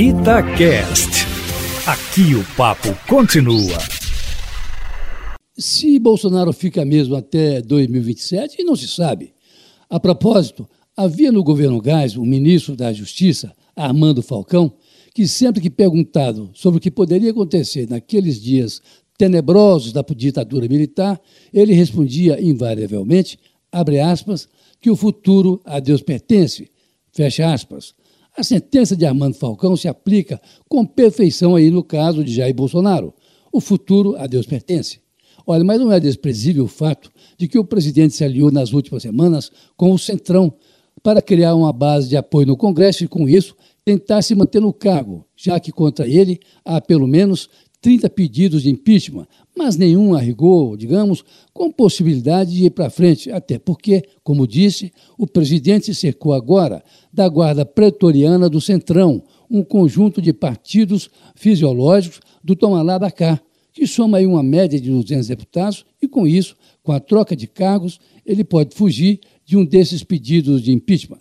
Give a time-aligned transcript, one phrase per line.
[0.00, 1.26] Itacast.
[1.84, 3.76] Aqui o papo continua.
[5.56, 9.34] Se Bolsonaro fica mesmo até 2027, não se sabe.
[9.90, 14.72] A propósito, havia no governo Gás um ministro da Justiça, Armando Falcão,
[15.12, 18.80] que sempre que perguntado sobre o que poderia acontecer naqueles dias
[19.18, 21.20] tenebrosos da ditadura militar,
[21.52, 23.36] ele respondia invariavelmente,
[23.72, 24.48] abre aspas,
[24.80, 26.70] que o futuro a Deus pertence,
[27.10, 27.97] fecha aspas.
[28.38, 33.12] A sentença de Armando Falcão se aplica com perfeição aí no caso de Jair Bolsonaro.
[33.52, 35.00] O futuro a Deus pertence.
[35.44, 39.02] Olha, mas não é desprezível o fato de que o presidente se aliou nas últimas
[39.02, 40.54] semanas com o Centrão
[41.02, 44.72] para criar uma base de apoio no Congresso e, com isso, tentar se manter no
[44.72, 47.50] cargo, já que contra ele há pelo menos
[47.88, 51.24] 30 pedidos de impeachment, mas nenhum a rigor, digamos,
[51.54, 56.84] com possibilidade de ir para frente, até porque, como disse, o presidente se cercou agora
[57.10, 63.40] da Guarda Pretoriana do Centrão, um conjunto de partidos fisiológicos do Tomalá da cá,
[63.72, 67.46] que soma aí uma média de 200 deputados, e com isso, com a troca de
[67.46, 71.20] cargos, ele pode fugir de um desses pedidos de impeachment.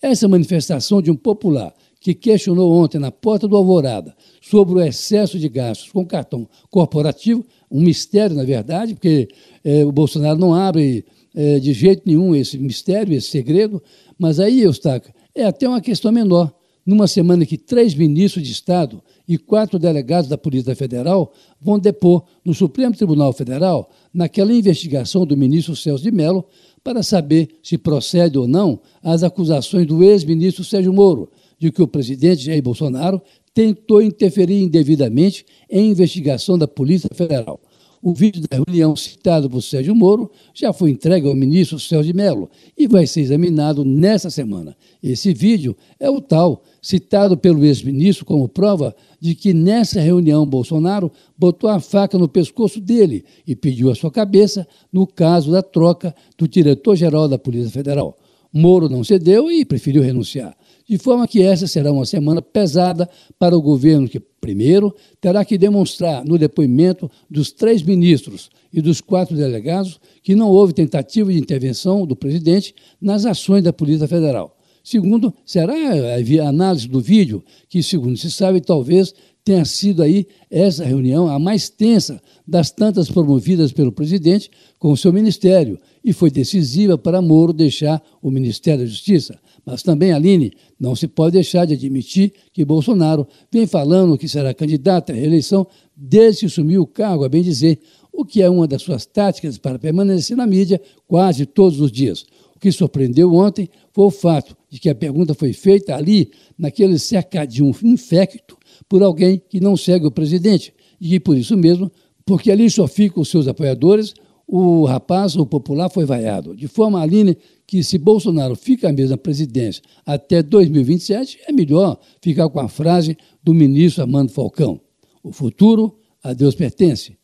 [0.00, 1.74] Essa manifestação de um popular
[2.04, 7.42] que questionou ontem na porta do Alvorada sobre o excesso de gastos com cartão corporativo,
[7.70, 9.26] um mistério, na verdade, porque
[9.64, 11.02] é, o Bolsonaro não abre
[11.34, 13.82] é, de jeito nenhum esse mistério, esse segredo,
[14.18, 16.52] mas aí, Eustáquio, é até uma questão menor.
[16.84, 22.24] Numa semana que três ministros de Estado e quatro delegados da Polícia Federal vão depor
[22.44, 26.44] no Supremo Tribunal Federal naquela investigação do ministro Celso de Mello
[26.82, 31.88] para saber se procede ou não as acusações do ex-ministro Sérgio Moro, de que o
[31.88, 33.20] presidente Jair Bolsonaro
[33.54, 37.60] tentou interferir indevidamente em investigação da Polícia Federal.
[38.06, 42.12] O vídeo da reunião citado por Sérgio Moro já foi entregue ao ministro Celso de
[42.12, 44.76] Mello e vai ser examinado nesta semana.
[45.02, 51.10] Esse vídeo é o tal, citado pelo ex-ministro como prova de que nessa reunião Bolsonaro
[51.38, 56.14] botou a faca no pescoço dele e pediu a sua cabeça no caso da troca
[56.36, 58.18] do diretor-geral da Polícia Federal.
[58.52, 60.54] Moro não cedeu e preferiu renunciar
[60.88, 63.08] de forma que essa será uma semana pesada
[63.38, 69.00] para o governo, que, primeiro, terá que demonstrar no depoimento dos três ministros e dos
[69.00, 74.56] quatro delegados que não houve tentativa de intervenção do presidente nas ações da Polícia Federal.
[74.82, 80.84] Segundo, será a análise do vídeo, que, segundo se sabe, talvez tenha sido aí essa
[80.84, 86.30] reunião a mais tensa das tantas promovidas pelo presidente com o seu ministério e foi
[86.30, 89.38] decisiva para Moro deixar o Ministério da Justiça.
[89.64, 94.52] Mas também, Aline, não se pode deixar de admitir que Bolsonaro vem falando que será
[94.52, 95.66] candidato à reeleição
[95.96, 97.80] desde que assumiu o cargo, a bem dizer,
[98.12, 102.26] o que é uma das suas táticas para permanecer na mídia quase todos os dias.
[102.54, 106.98] O que surpreendeu ontem foi o fato de que a pergunta foi feita ali, naquele
[106.98, 108.56] cercadinho infecto,
[108.88, 111.90] por alguém que não segue o presidente, e que por isso mesmo,
[112.24, 114.14] porque ali só ficam os seus apoiadores,
[114.46, 116.54] o rapaz, o popular, foi vaiado.
[116.54, 122.48] De forma, Aline, que se Bolsonaro fica mesmo na presidência até 2027, é melhor ficar
[122.48, 124.80] com a frase do ministro Armando Falcão.
[125.22, 127.16] O futuro a Deus pertence.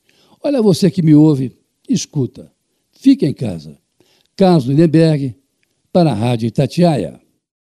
[0.43, 1.57] Olha você que me ouve,
[1.89, 2.51] escuta.
[2.93, 3.79] Fica em casa.
[4.35, 5.35] Carlos Lindenberg,
[5.93, 7.20] para a Rádio Itatiaia.